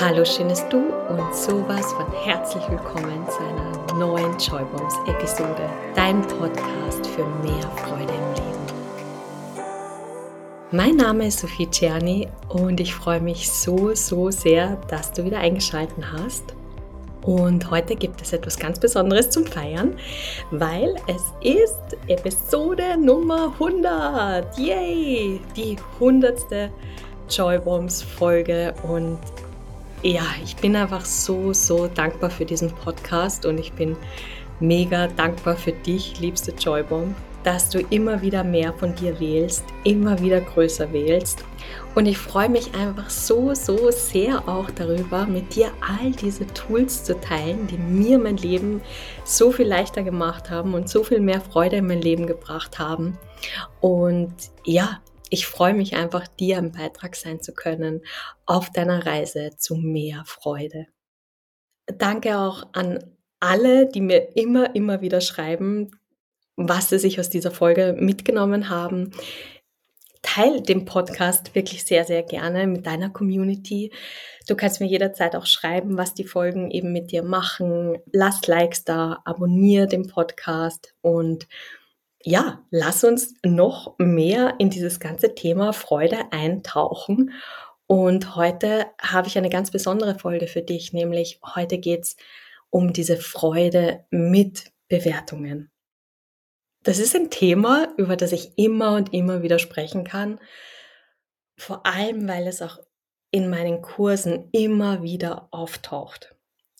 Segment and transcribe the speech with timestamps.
[0.00, 0.78] Hallo schönes Du
[1.08, 8.12] und sowas von herzlich willkommen zu einer neuen Joybombs Episode, dein Podcast für mehr Freude
[8.12, 8.66] im Leben.
[10.72, 15.38] Mein Name ist Sophie Czerny und ich freue mich so, so sehr, dass du wieder
[15.38, 16.56] eingeschaltet hast.
[17.22, 19.96] Und heute gibt es etwas ganz Besonderes zum Feiern,
[20.50, 24.58] weil es ist Episode Nummer 100.
[24.58, 25.40] Yay!
[25.54, 26.70] Die 100.
[27.30, 29.18] Joybombs Folge und
[30.04, 33.96] ja, ich bin einfach so, so dankbar für diesen Podcast und ich bin
[34.60, 40.20] mega dankbar für dich, liebste Joybomb, dass du immer wieder mehr von dir wählst, immer
[40.20, 41.44] wieder größer wählst.
[41.94, 47.04] Und ich freue mich einfach so, so sehr auch darüber, mit dir all diese Tools
[47.04, 48.82] zu teilen, die mir mein Leben
[49.24, 53.16] so viel leichter gemacht haben und so viel mehr Freude in mein Leben gebracht haben.
[53.80, 54.34] Und
[54.64, 58.02] ja, ich freue mich einfach, dir ein Beitrag sein zu können
[58.46, 60.86] auf deiner Reise zu mehr Freude.
[61.86, 62.98] Danke auch an
[63.40, 65.90] alle, die mir immer, immer wieder schreiben,
[66.56, 69.12] was sie sich aus dieser Folge mitgenommen haben.
[70.22, 73.92] Teil den Podcast wirklich sehr, sehr gerne mit deiner Community.
[74.48, 77.98] Du kannst mir jederzeit auch schreiben, was die Folgen eben mit dir machen.
[78.10, 81.46] Lass Likes da, abonniere den Podcast und
[82.24, 87.32] ja, lass uns noch mehr in dieses ganze Thema Freude eintauchen.
[87.86, 92.16] Und heute habe ich eine ganz besondere Folge für dich, nämlich heute geht es
[92.70, 95.70] um diese Freude mit Bewertungen.
[96.82, 100.40] Das ist ein Thema, über das ich immer und immer wieder sprechen kann,
[101.58, 102.78] vor allem weil es auch
[103.30, 106.34] in meinen Kursen immer wieder auftaucht.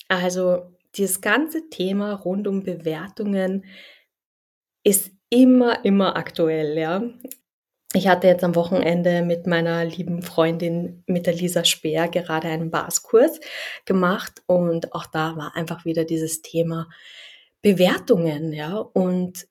[0.09, 3.67] Also dieses ganze Thema rund um Bewertungen
[4.85, 7.03] ist immer, immer aktuell, ja.
[7.93, 12.71] Ich hatte jetzt am Wochenende mit meiner lieben Freundin, mit der Lisa Speer, gerade einen
[12.71, 13.41] Baskurs
[13.85, 16.89] gemacht und auch da war einfach wieder dieses Thema
[17.63, 18.77] Bewertungen, ja.
[18.77, 19.47] Und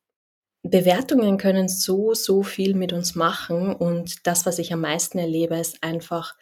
[0.64, 5.58] Bewertungen können so, so viel mit uns machen und das, was ich am meisten erlebe,
[5.58, 6.38] ist einfach,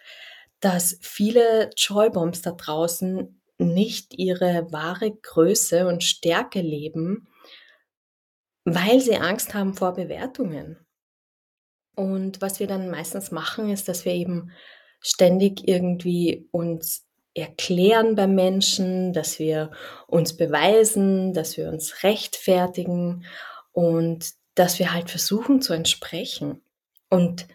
[0.60, 7.28] dass viele Joybombs da draußen nicht ihre wahre Größe und Stärke leben
[8.64, 10.78] weil sie Angst haben vor Bewertungen.
[11.96, 14.52] Und was wir dann meistens machen, ist, dass wir eben
[15.02, 19.72] ständig irgendwie uns erklären beim Menschen, dass wir
[20.08, 23.26] uns beweisen, dass wir uns rechtfertigen
[23.72, 26.62] und dass wir halt versuchen zu entsprechen.
[27.10, 27.48] Und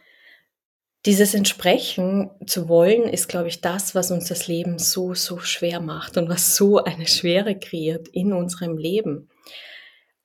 [1.05, 5.81] dieses Entsprechen zu wollen, ist, glaube ich, das, was uns das Leben so, so schwer
[5.81, 9.29] macht und was so eine Schwere kreiert in unserem Leben.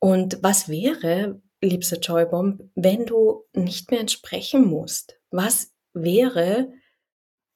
[0.03, 5.19] Und was wäre, liebste Joybomb, wenn du nicht mehr entsprechen musst?
[5.29, 6.73] Was wäre,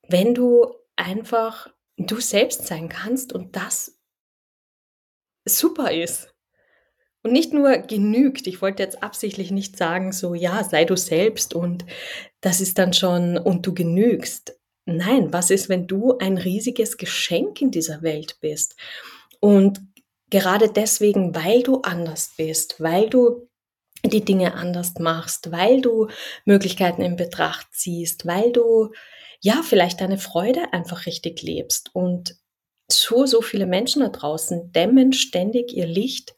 [0.08, 4.00] wenn du einfach du selbst sein kannst und das
[5.44, 6.36] super ist?
[7.24, 8.46] Und nicht nur genügt.
[8.46, 11.84] Ich wollte jetzt absichtlich nicht sagen, so, ja, sei du selbst und
[12.42, 14.60] das ist dann schon und du genügst.
[14.86, 18.76] Nein, was ist, wenn du ein riesiges Geschenk in dieser Welt bist?
[19.40, 19.82] Und
[20.30, 23.48] Gerade deswegen, weil du anders bist, weil du
[24.04, 26.10] die Dinge anders machst, weil du
[26.46, 28.92] Möglichkeiten in Betracht ziehst, weil du
[29.42, 31.92] ja vielleicht deine Freude einfach richtig lebst.
[31.94, 32.36] Und
[32.92, 36.36] so, so viele Menschen da draußen dämmen ständig ihr Licht,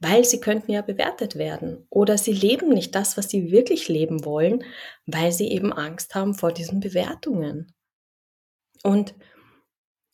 [0.00, 1.86] weil sie könnten ja bewertet werden.
[1.90, 4.64] Oder sie leben nicht das, was sie wirklich leben wollen,
[5.06, 7.74] weil sie eben Angst haben vor diesen Bewertungen.
[8.82, 9.14] Und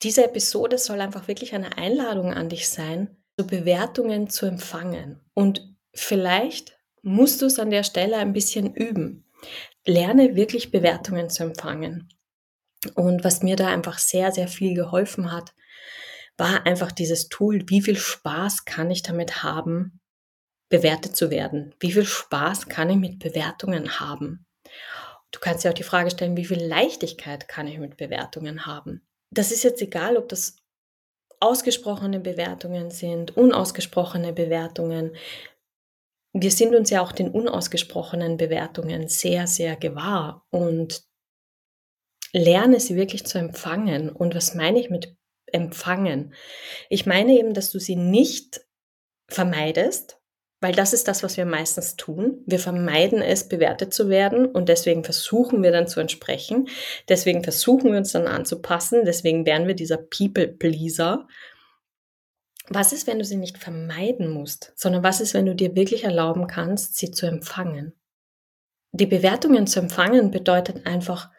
[0.04, 5.20] diese Episode soll einfach wirklich eine Einladung an dich sein, so Bewertungen zu empfangen.
[5.32, 9.24] Und vielleicht musst du es an der Stelle ein bisschen üben.
[9.86, 12.08] Lerne wirklich Bewertungen zu empfangen.
[12.94, 15.54] Und was mir da einfach sehr, sehr viel geholfen hat,
[16.36, 20.00] war einfach dieses Tool, wie viel Spaß kann ich damit haben,
[20.68, 21.74] bewertet zu werden?
[21.80, 24.44] Wie viel Spaß kann ich mit Bewertungen haben?
[25.30, 29.06] Du kannst dir auch die Frage stellen, wie viel Leichtigkeit kann ich mit Bewertungen haben?
[29.38, 30.56] Das ist jetzt egal, ob das
[31.40, 35.14] ausgesprochene Bewertungen sind, unausgesprochene Bewertungen.
[36.32, 41.04] Wir sind uns ja auch den unausgesprochenen Bewertungen sehr, sehr gewahr und
[42.32, 44.10] lerne sie wirklich zu empfangen.
[44.10, 45.16] Und was meine ich mit
[45.46, 46.34] empfangen?
[46.88, 48.66] Ich meine eben, dass du sie nicht
[49.28, 50.20] vermeidest,
[50.64, 52.42] weil das ist das, was wir meistens tun.
[52.46, 56.68] Wir vermeiden es, bewertet zu werden und deswegen versuchen wir dann zu entsprechen.
[57.06, 59.04] Deswegen versuchen wir uns dann anzupassen.
[59.04, 61.28] Deswegen werden wir dieser People-Pleaser.
[62.70, 66.04] Was ist, wenn du sie nicht vermeiden musst, sondern was ist, wenn du dir wirklich
[66.04, 67.92] erlauben kannst, sie zu empfangen?
[68.92, 71.30] Die Bewertungen zu empfangen bedeutet einfach,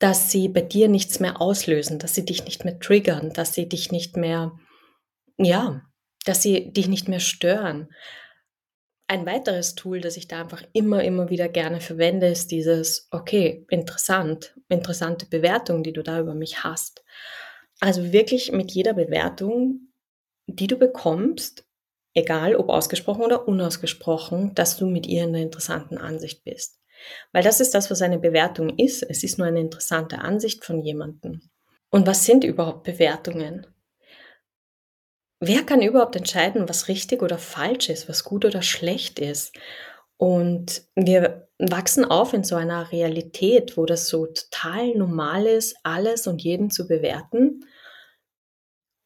[0.00, 3.68] dass sie bei dir nichts mehr auslösen, dass sie dich nicht mehr triggern, dass sie
[3.68, 4.58] dich nicht mehr,
[5.38, 5.82] ja,
[6.24, 7.88] dass sie dich nicht mehr stören.
[9.12, 13.66] Ein weiteres Tool, das ich da einfach immer, immer wieder gerne verwende, ist dieses, okay,
[13.68, 17.04] interessant, interessante Bewertung, die du da über mich hast.
[17.78, 19.92] Also wirklich mit jeder Bewertung,
[20.46, 21.66] die du bekommst,
[22.14, 26.80] egal ob ausgesprochen oder unausgesprochen, dass du mit ihr in einer interessanten Ansicht bist.
[27.32, 29.02] Weil das ist das, was eine Bewertung ist.
[29.02, 31.42] Es ist nur eine interessante Ansicht von jemandem.
[31.90, 33.66] Und was sind überhaupt Bewertungen?
[35.44, 39.52] Wer kann überhaupt entscheiden, was richtig oder falsch ist, was gut oder schlecht ist?
[40.16, 46.28] Und wir wachsen auf in so einer Realität, wo das so total normal ist, alles
[46.28, 47.66] und jeden zu bewerten.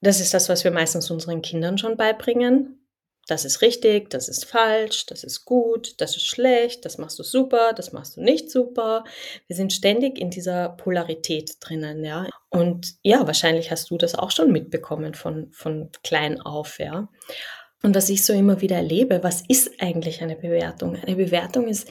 [0.02, 2.85] Das ist das, was wir meistens unseren Kindern schon beibringen.
[3.26, 7.24] Das ist richtig, das ist falsch, das ist gut, das ist schlecht, das machst du
[7.24, 9.02] super, das machst du nicht super.
[9.48, 12.28] Wir sind ständig in dieser Polarität drinnen, ja.
[12.50, 17.08] Und ja, wahrscheinlich hast du das auch schon mitbekommen von, von klein auf, ja.
[17.82, 20.96] Und was ich so immer wieder erlebe, was ist eigentlich eine Bewertung?
[20.96, 21.88] Eine Bewertung ist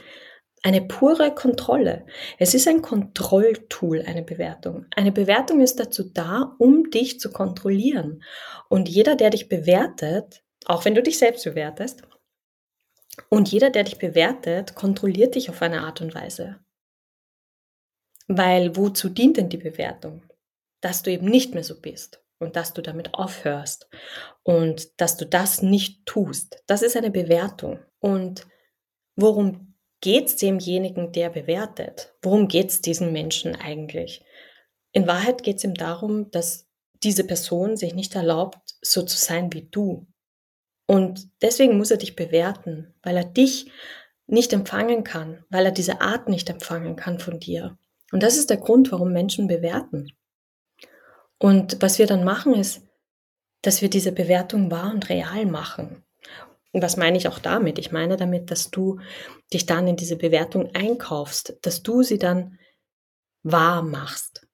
[0.64, 2.06] eine pure Kontrolle.
[2.40, 4.88] Es ist ein Kontrolltool, eine Bewertung.
[4.96, 8.24] Eine Bewertung ist dazu da, um dich zu kontrollieren.
[8.68, 12.04] Und jeder, der dich bewertet, auch wenn du dich selbst bewertest.
[13.30, 16.60] Und jeder, der dich bewertet, kontrolliert dich auf eine Art und Weise.
[18.28, 20.24] Weil wozu dient denn die Bewertung?
[20.82, 23.88] Dass du eben nicht mehr so bist und dass du damit aufhörst
[24.44, 26.62] und dass du das nicht tust.
[26.68, 27.80] Das ist eine Bewertung.
[28.00, 28.48] Und
[29.16, 32.14] worum geht es demjenigen, der bewertet?
[32.22, 34.24] Worum geht es diesem Menschen eigentlich?
[34.92, 36.68] In Wahrheit geht es ihm darum, dass
[37.04, 40.08] diese Person sich nicht erlaubt, so zu sein wie du.
[40.88, 43.72] Und deswegen muss er dich bewerten, weil er dich
[44.28, 47.78] nicht empfangen kann, weil er diese Art nicht empfangen kann von dir.
[48.12, 50.12] Und das ist der Grund, warum Menschen bewerten.
[51.38, 52.82] Und was wir dann machen, ist,
[53.62, 56.04] dass wir diese Bewertung wahr und real machen.
[56.72, 57.80] Und was meine ich auch damit?
[57.80, 59.00] Ich meine damit, dass du
[59.54, 62.60] dich dann in diese Bewertung einkaufst, dass du sie dann
[63.44, 64.48] wahr machst.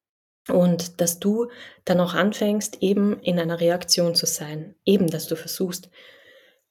[0.48, 1.50] Und dass du
[1.86, 4.76] dann auch anfängst, eben in einer Reaktion zu sein.
[4.86, 5.90] Eben, dass du versuchst,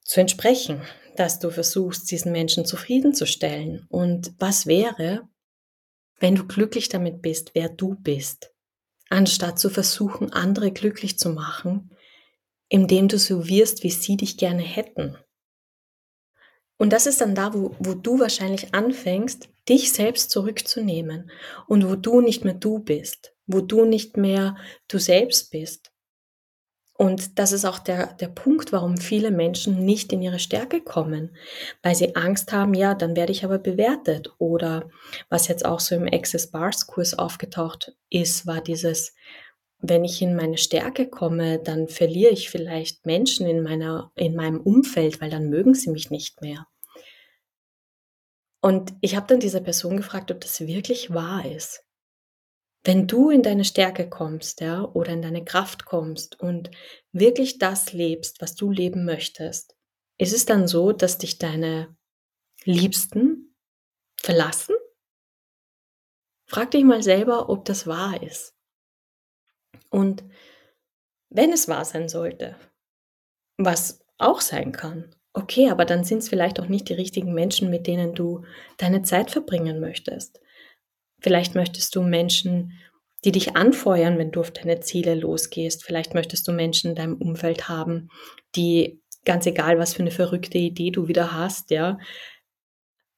[0.02, 0.82] zu entsprechen,
[1.16, 3.86] dass du versuchst, diesen Menschen zufriedenzustellen.
[3.88, 5.28] Und was wäre,
[6.18, 8.52] wenn du glücklich damit bist, wer du bist,
[9.08, 11.90] anstatt zu versuchen, andere glücklich zu machen,
[12.68, 15.16] indem du so wirst, wie sie dich gerne hätten.
[16.78, 21.30] Und das ist dann da, wo, wo du wahrscheinlich anfängst, dich selbst zurückzunehmen
[21.66, 24.56] und wo du nicht mehr du bist, wo du nicht mehr
[24.88, 25.89] du selbst bist,
[27.00, 31.34] und das ist auch der, der Punkt, warum viele Menschen nicht in ihre Stärke kommen,
[31.82, 34.34] weil sie Angst haben, ja, dann werde ich aber bewertet.
[34.36, 34.86] Oder
[35.30, 39.14] was jetzt auch so im Access Bars Kurs aufgetaucht ist, war dieses,
[39.78, 44.60] wenn ich in meine Stärke komme, dann verliere ich vielleicht Menschen in meiner, in meinem
[44.60, 46.66] Umfeld, weil dann mögen sie mich nicht mehr.
[48.60, 51.82] Und ich habe dann diese Person gefragt, ob das wirklich wahr ist.
[52.82, 56.70] Wenn du in deine Stärke kommst, ja, oder in deine Kraft kommst und
[57.12, 59.76] wirklich das lebst, was du leben möchtest,
[60.18, 61.94] ist es dann so, dass dich deine
[62.64, 63.54] Liebsten
[64.16, 64.74] verlassen?
[66.46, 68.54] Frag dich mal selber, ob das wahr ist.
[69.90, 70.24] Und
[71.28, 72.56] wenn es wahr sein sollte,
[73.56, 77.70] was auch sein kann, okay, aber dann sind es vielleicht auch nicht die richtigen Menschen,
[77.70, 78.44] mit denen du
[78.78, 80.40] deine Zeit verbringen möchtest.
[81.20, 82.72] Vielleicht möchtest du Menschen,
[83.24, 85.84] die dich anfeuern, wenn du auf deine Ziele losgehst.
[85.84, 88.08] Vielleicht möchtest du Menschen in deinem Umfeld haben,
[88.56, 91.98] die ganz egal, was für eine verrückte Idee du wieder hast, ja,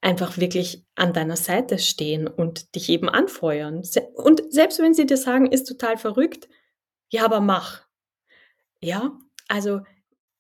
[0.01, 3.83] einfach wirklich an deiner Seite stehen und dich eben anfeuern.
[4.15, 6.49] Und selbst wenn sie dir sagen, ist total verrückt,
[7.09, 7.87] ja, aber mach.
[8.81, 9.17] Ja,
[9.47, 9.83] also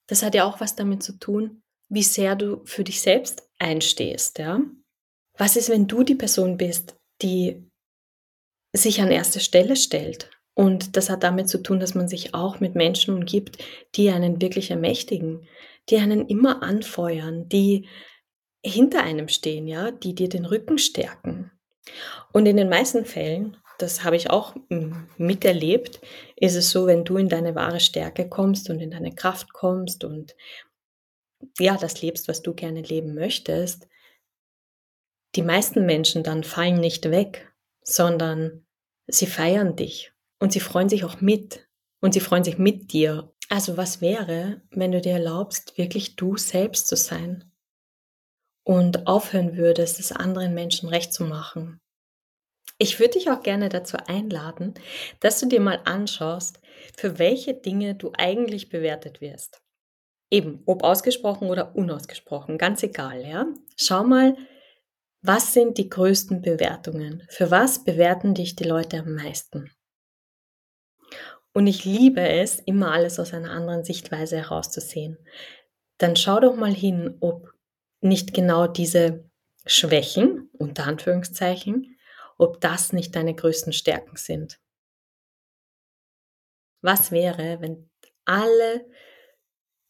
[0.09, 4.39] das hat ja auch was damit zu tun, wie sehr du für dich selbst einstehst,
[4.39, 4.61] ja.
[5.39, 7.71] Was ist, wenn du die Person bist, die
[8.73, 10.31] sich an erste Stelle stellt.
[10.55, 13.59] Und das hat damit zu tun, dass man sich auch mit Menschen umgibt,
[13.95, 15.47] die einen wirklich ermächtigen,
[15.89, 17.89] die einen immer anfeuern, die
[18.65, 21.51] hinter einem stehen, ja, die dir den Rücken stärken.
[22.33, 24.55] Und in den meisten Fällen, das habe ich auch
[25.17, 26.01] miterlebt,
[26.37, 30.05] ist es so, wenn du in deine wahre Stärke kommst und in deine Kraft kommst
[30.05, 30.37] und
[31.59, 33.89] ja, das lebst, was du gerne leben möchtest,
[35.35, 38.65] die meisten Menschen dann fallen nicht weg, sondern
[39.07, 41.69] sie feiern dich und sie freuen sich auch mit
[42.01, 43.33] und sie freuen sich mit dir.
[43.49, 47.51] Also was wäre, wenn du dir erlaubst, wirklich du selbst zu sein
[48.65, 51.81] und aufhören würdest, es anderen Menschen recht zu machen?
[52.79, 54.75] Ich würde dich auch gerne dazu einladen,
[55.21, 56.61] dass du dir mal anschaust,
[56.97, 59.63] für welche Dinge du eigentlich bewertet wirst.
[60.31, 63.47] Eben, ob ausgesprochen oder unausgesprochen, ganz egal, ja.
[63.77, 64.37] Schau mal,
[65.23, 67.23] was sind die größten Bewertungen?
[67.29, 69.71] Für was bewerten dich die Leute am meisten?
[71.53, 75.19] Und ich liebe es, immer alles aus einer anderen Sichtweise herauszusehen.
[75.99, 77.53] Dann schau doch mal hin, ob
[78.01, 79.25] nicht genau diese
[79.65, 81.97] Schwächen, unter Anführungszeichen,
[82.37, 84.59] ob das nicht deine größten Stärken sind.
[86.81, 87.89] Was wäre, wenn
[88.25, 88.85] alle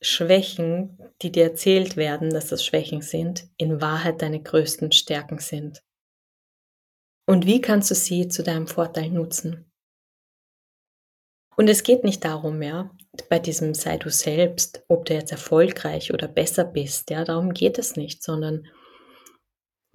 [0.03, 5.83] Schwächen, die dir erzählt werden, dass das Schwächen sind, in Wahrheit deine größten Stärken sind?
[7.27, 9.73] Und wie kannst du sie zu deinem Vorteil nutzen?
[11.57, 12.91] Und es geht nicht darum, ja,
[13.29, 17.79] bei diesem sei du selbst, ob du jetzt erfolgreich oder besser bist, ja, darum geht
[17.79, 18.67] es nicht, sondern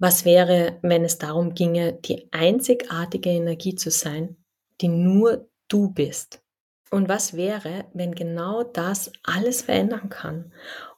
[0.00, 4.36] was wäre, wenn es darum ginge, die einzigartige Energie zu sein,
[4.80, 6.40] die nur du bist?
[6.90, 10.52] Und was wäre, wenn genau das alles verändern kann?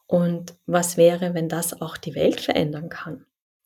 [0.07, 3.25] Und was wäre, wenn das auch die Welt verändern kann?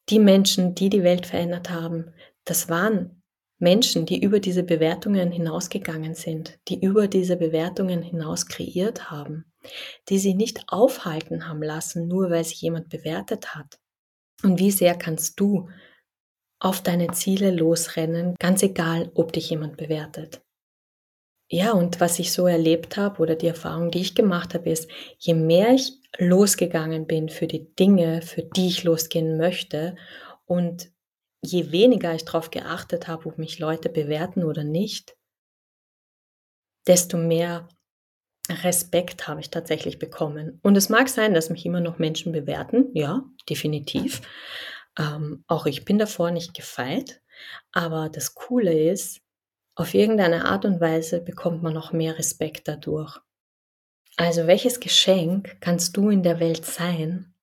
[0.09, 2.13] Die Menschen, die die Welt verändert haben,
[2.43, 3.23] das waren
[3.57, 9.45] Menschen, die über diese Bewertungen hinausgegangen sind, die über diese Bewertungen hinaus kreiert haben,
[10.09, 13.79] die sie nicht aufhalten haben lassen, nur weil sich jemand bewertet hat,
[14.43, 15.69] und wie sehr kannst du
[16.59, 20.44] auf deine Ziele losrennen, ganz egal, ob dich jemand bewertet.
[21.55, 24.91] Ja, und was ich so erlebt habe oder die Erfahrung, die ich gemacht habe, ist,
[25.19, 29.95] je mehr ich losgegangen bin für die Dinge, für die ich losgehen möchte
[30.43, 30.91] und
[31.41, 35.15] je weniger ich darauf geachtet habe, ob mich Leute bewerten oder nicht,
[36.87, 37.69] desto mehr
[38.49, 40.59] Respekt habe ich tatsächlich bekommen.
[40.61, 44.21] Und es mag sein, dass mich immer noch Menschen bewerten, ja, definitiv.
[44.99, 47.21] Ähm, auch ich bin davor nicht gefeit.
[47.71, 49.21] Aber das Coole ist,
[49.75, 53.19] auf irgendeine Art und Weise bekommt man noch mehr Respekt dadurch.
[54.17, 57.33] Also welches Geschenk kannst du in der Welt sein,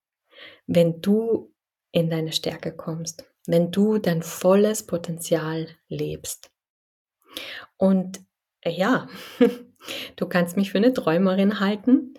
[0.67, 1.55] wenn du
[1.91, 6.51] in deine Stärke kommst, wenn du dein volles Potenzial lebst?
[7.77, 8.21] Und
[8.65, 9.09] ja,
[10.17, 12.15] Du kannst mich für eine Träumerin halten.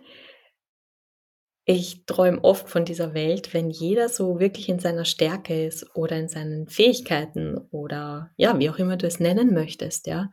[1.66, 6.18] Ich träume oft von dieser Welt, wenn jeder so wirklich in seiner Stärke ist oder
[6.18, 10.30] in seinen Fähigkeiten oder ja, wie auch immer du es nennen möchtest, ja.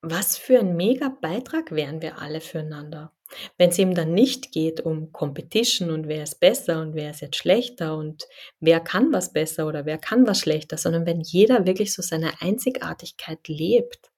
[0.00, 3.12] Was für ein mega Beitrag wären wir alle füreinander.
[3.56, 7.20] Wenn es eben dann nicht geht um Competition und wer ist besser und wer ist
[7.20, 8.24] jetzt schlechter und
[8.58, 12.40] wer kann was besser oder wer kann was schlechter, sondern wenn jeder wirklich so seine
[12.40, 14.12] Einzigartigkeit lebt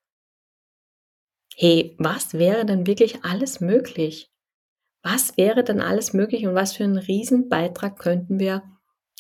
[1.57, 4.31] hey, was wäre denn wirklich alles möglich?
[5.05, 8.63] Was wäre denn alles möglich und was für einen Riesenbeitrag könnten wir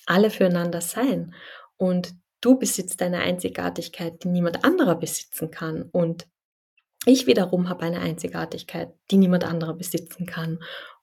[0.06, 1.34] alle füreinander sein?
[1.76, 5.82] Und du besitzt eine Einzigartigkeit, die niemand anderer besitzen kann.
[5.92, 6.26] Und
[7.04, 10.58] ich wiederum habe eine Einzigartigkeit, die niemand anderer besitzen kann.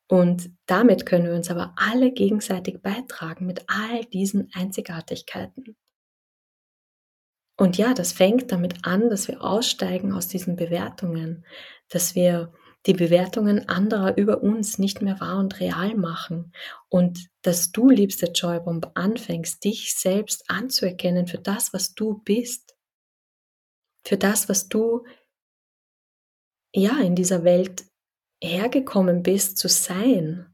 [0.07, 5.77] Und damit können wir uns aber alle gegenseitig beitragen mit all diesen Einzigartigkeiten.
[7.55, 11.45] Und ja, das fängt damit an, dass wir aussteigen aus diesen Bewertungen,
[11.89, 12.51] dass wir
[12.85, 16.53] die Bewertungen anderer über uns nicht mehr wahr und real machen.
[16.89, 22.75] Und dass du, liebste Joybomb, anfängst, dich selbst anzuerkennen für das, was du bist,
[24.05, 25.05] für das, was du
[26.73, 27.85] ja in dieser Welt
[28.43, 30.51] hergekommen bist zu sein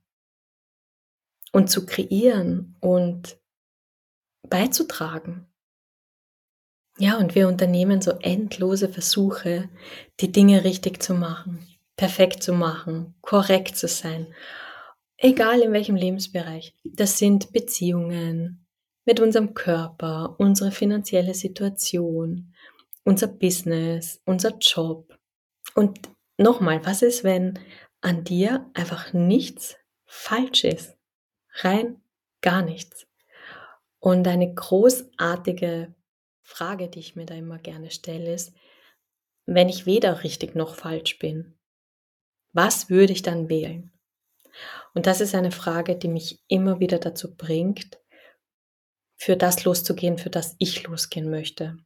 [1.53, 3.39] und zu kreieren und
[4.49, 5.47] beizutragen.
[6.99, 9.69] Ja, und wir unternehmen so endlose Versuche,
[10.19, 14.33] die Dinge richtig zu machen, perfekt zu machen, korrekt zu sein.
[15.17, 16.75] Egal in welchem Lebensbereich.
[16.83, 18.65] Das sind Beziehungen
[19.03, 22.53] mit unserem Körper, unsere finanzielle Situation,
[23.03, 25.17] unser Business, unser Job.
[25.73, 25.99] Und
[26.37, 27.59] nochmal, was ist, wenn
[28.01, 29.75] an dir einfach nichts
[30.05, 30.95] falsch ist?
[31.61, 32.01] Rein
[32.41, 33.07] gar nichts.
[33.99, 35.95] Und eine großartige
[36.43, 38.53] Frage, die ich mir da immer gerne stelle, ist,
[39.45, 41.56] wenn ich weder richtig noch falsch bin,
[42.57, 43.91] was würde ich dann wählen?
[44.95, 47.99] Und das ist eine Frage, die mich immer wieder dazu bringt,
[49.15, 51.77] für das loszugehen, für das ich losgehen möchte.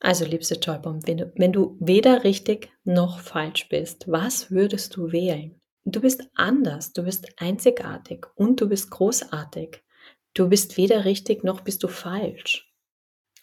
[0.00, 5.10] Also, liebste Joybomb, wenn du, wenn du weder richtig noch falsch bist, was würdest du
[5.10, 5.58] wählen?
[5.86, 9.82] Du bist anders, du bist einzigartig und du bist großartig.
[10.34, 12.70] Du bist weder richtig noch bist du falsch.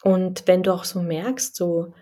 [0.03, 1.95] Und wenn du auch so merkst, so,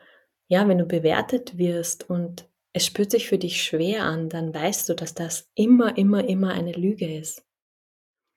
[0.50, 4.90] ja, wenn du bewertet wirst und es spürt sich für dich schwer an, dann weißt
[4.90, 7.46] du, dass das immer, immer, immer eine Lüge ist.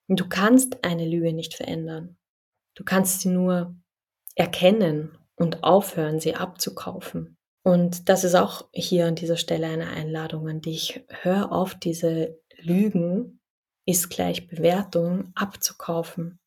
[0.09, 2.16] Und du kannst eine Lüge nicht verändern.
[2.75, 3.75] Du kannst sie nur
[4.35, 7.37] erkennen und aufhören, sie abzukaufen.
[7.64, 11.05] Und das ist auch hier an dieser Stelle eine Einladung an dich.
[11.09, 13.40] Hör auf, diese Lügen
[13.87, 16.38] ist gleich Bewertung abzukaufen.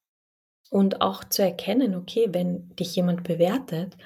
[0.69, 3.97] Und auch zu erkennen, okay, wenn dich jemand bewertet,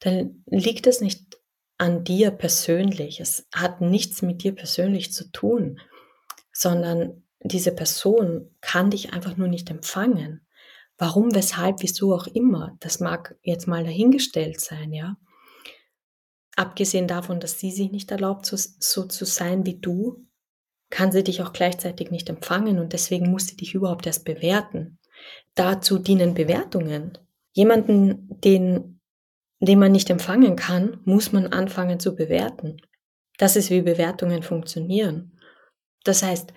[0.00, 1.37] dann liegt es nicht
[1.78, 3.20] an dir persönlich.
[3.20, 5.80] Es hat nichts mit dir persönlich zu tun,
[6.52, 10.46] sondern diese Person kann dich einfach nur nicht empfangen.
[10.98, 15.16] Warum, weshalb, wieso auch immer, das mag jetzt mal dahingestellt sein, ja.
[16.56, 20.26] Abgesehen davon, dass sie sich nicht erlaubt, so, so zu sein wie du,
[20.90, 24.98] kann sie dich auch gleichzeitig nicht empfangen und deswegen muss sie dich überhaupt erst bewerten.
[25.54, 27.16] Dazu dienen Bewertungen.
[27.52, 28.97] Jemanden, den,
[29.60, 32.80] den man nicht empfangen kann, muss man anfangen zu bewerten.
[33.38, 35.38] Das ist, wie Bewertungen funktionieren.
[36.04, 36.52] Das heißt,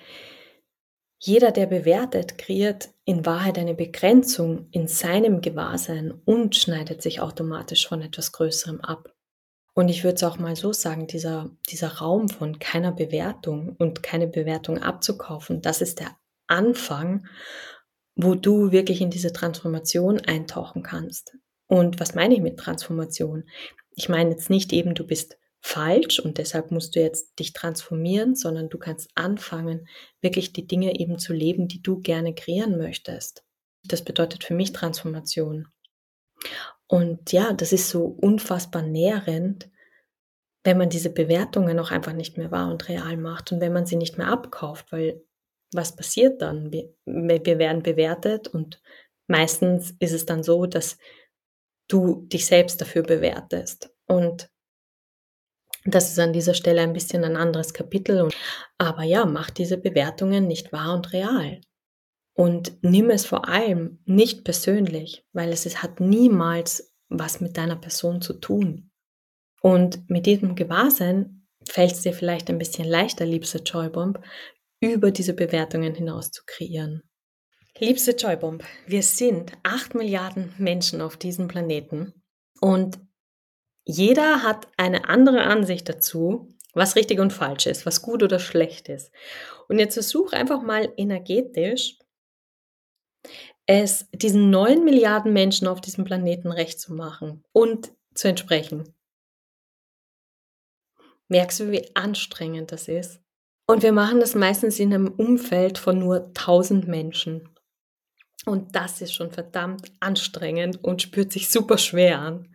[1.24, 7.88] jeder, der bewertet, kreiert in Wahrheit eine Begrenzung in seinem Gewahrsein und schneidet sich automatisch
[7.88, 9.13] von etwas Größerem ab.
[9.74, 14.01] Und ich würde es auch mal so sagen, dieser, dieser Raum von keiner Bewertung und
[14.01, 16.17] keine Bewertung abzukaufen, das ist der
[16.48, 17.27] Anfang,
[18.15, 21.38] wo du wirklich in diese Transformation eintauchen kannst.
[21.72, 23.46] Und was meine ich mit Transformation?
[23.96, 28.36] Ich meine jetzt nicht eben, du bist falsch und deshalb musst du jetzt dich transformieren,
[28.36, 29.88] sondern du kannst anfangen,
[30.20, 33.46] wirklich die Dinge eben zu leben, die du gerne kreieren möchtest.
[33.86, 35.70] Das bedeutet für mich Transformation.
[36.88, 39.70] Und ja, das ist so unfassbar nährend,
[40.66, 43.86] wenn man diese Bewertungen auch einfach nicht mehr wahr und real macht und wenn man
[43.86, 45.24] sie nicht mehr abkauft, weil
[45.74, 46.74] was passiert dann?
[46.74, 48.82] Wir, wir werden bewertet und
[49.28, 50.98] meistens ist es dann so, dass
[51.92, 53.94] du dich selbst dafür bewertest.
[54.08, 54.50] Und
[55.86, 58.30] das ist an dieser Stelle ein bisschen ein anderes Kapitel.
[58.78, 61.62] Aber ja, mach diese Bewertungen nicht wahr und real.
[62.34, 67.75] Und nimm es vor allem nicht persönlich, weil es, es hat niemals was mit deiner
[67.75, 68.90] Person zu tun.
[69.62, 74.20] Und mit diesem Gewahrsein fällt es dir vielleicht ein bisschen leichter, liebste Joybomb,
[74.80, 77.04] über diese Bewertungen hinaus zu kreieren.
[77.83, 82.13] Liebste Joybomb, wir sind acht Milliarden Menschen auf diesem Planeten
[82.59, 83.00] und
[83.83, 88.87] jeder hat eine andere Ansicht dazu, was richtig und falsch ist, was gut oder schlecht
[88.87, 89.11] ist.
[89.67, 91.98] Und jetzt versuch einfach mal energetisch
[93.65, 98.94] es diesen neun Milliarden Menschen auf diesem Planeten recht zu machen und zu entsprechen.
[101.29, 103.24] Merkst du, wie anstrengend das ist?
[103.67, 107.48] Und wir machen das meistens in einem Umfeld von nur 1000 Menschen.
[108.46, 112.51] Und das ist schon verdammt anstrengend und spürt sich super schwer an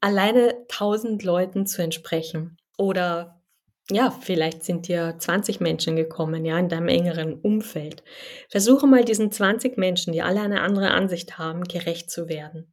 [0.00, 2.56] alleine 1000 Leuten zu entsprechen.
[2.78, 3.42] Oder
[3.90, 8.02] ja, vielleicht sind dir 20 Menschen gekommen, ja, in deinem engeren Umfeld.
[8.48, 12.72] Versuche mal diesen 20 Menschen, die alle eine andere Ansicht haben, gerecht zu werden.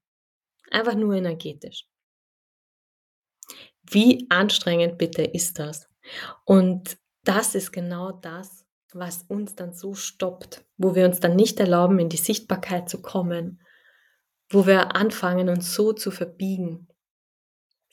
[0.72, 1.86] Einfach nur energetisch.
[3.84, 5.88] Wie anstrengend bitte ist das?
[6.46, 8.63] Und das ist genau das,
[8.94, 13.02] was uns dann so stoppt, wo wir uns dann nicht erlauben, in die Sichtbarkeit zu
[13.02, 13.62] kommen,
[14.50, 16.88] wo wir anfangen, uns so zu verbiegen,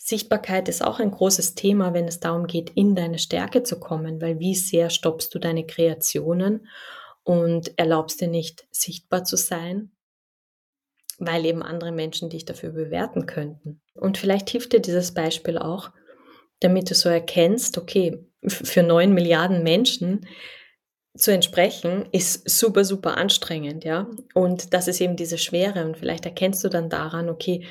[0.03, 4.21] Sichtbarkeit ist auch ein großes Thema, wenn es darum geht, in deine Stärke zu kommen,
[4.23, 6.67] weil wie sehr stoppst du deine Kreationen
[7.23, 9.93] und erlaubst dir nicht sichtbar zu sein,
[11.19, 13.83] weil eben andere Menschen dich dafür bewerten könnten.
[13.93, 15.91] Und vielleicht hilft dir dieses Beispiel auch,
[16.61, 20.27] damit du so erkennst, okay, für neun Milliarden Menschen
[21.17, 24.09] zu entsprechen, ist super, super anstrengend, ja.
[24.35, 25.85] Und das ist eben diese Schwere.
[25.85, 27.67] Und vielleicht erkennst du dann daran, okay,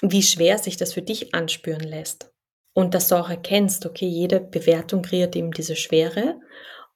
[0.00, 2.32] wie schwer sich das für dich anspüren lässt.
[2.72, 6.40] Und dass du auch erkennst, okay, jede Bewertung kreiert eben diese Schwere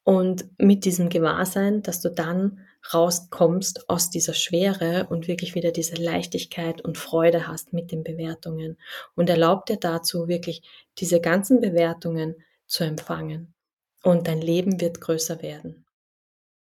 [0.03, 2.61] und mit diesem Gewahrsein, dass du dann
[2.93, 8.79] rauskommst aus dieser Schwere und wirklich wieder diese Leichtigkeit und Freude hast mit den Bewertungen
[9.15, 10.63] und erlaub dir dazu wirklich
[10.99, 13.55] diese ganzen Bewertungen zu empfangen
[14.03, 15.85] und dein Leben wird größer werden.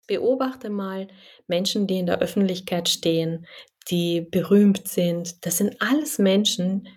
[0.08, 1.08] Beobachte mal
[1.48, 3.46] Menschen, die in der Öffentlichkeit stehen,
[3.89, 5.46] die berühmt sind.
[5.46, 6.88] Das sind alles Menschen,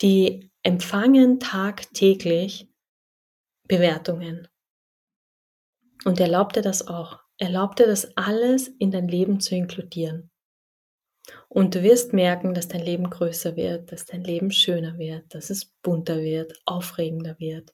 [0.00, 2.68] die empfangen tagtäglich
[3.68, 4.48] Bewertungen.
[6.04, 7.20] Und erlaubt dir das auch.
[7.38, 10.30] Erlaubt dir das alles in dein Leben zu inkludieren.
[11.48, 15.50] Und du wirst merken, dass dein Leben größer wird, dass dein Leben schöner wird, dass
[15.50, 17.72] es bunter wird, aufregender wird.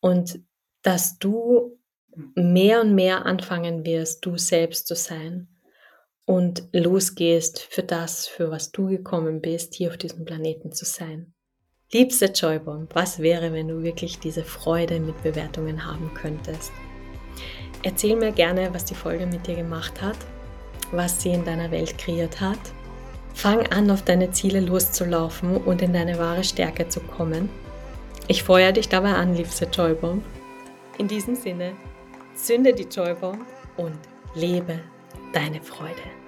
[0.00, 0.40] Und
[0.82, 1.78] dass du
[2.34, 5.48] mehr und mehr anfangen wirst, du selbst zu sein
[6.24, 11.32] und losgehst für das, für was du gekommen bist, hier auf diesem Planeten zu sein.
[11.92, 16.72] Liebste Joybomb, was wäre, wenn du wirklich diese Freude mit Bewertungen haben könntest?
[17.84, 20.16] Erzähl mir gerne, was die Folge mit dir gemacht hat,
[20.90, 22.58] was sie in deiner Welt kreiert hat.
[23.34, 27.48] Fang an, auf deine Ziele loszulaufen und in deine wahre Stärke zu kommen.
[28.26, 30.24] Ich feuere dich dabei an, liebste Joybomb.
[30.98, 31.76] In diesem Sinne,
[32.36, 33.46] zünde die Joybomb
[33.76, 33.98] und
[34.34, 34.80] lebe
[35.32, 36.25] deine Freude.